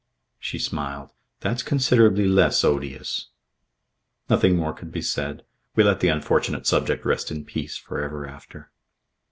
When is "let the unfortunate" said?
5.83-6.65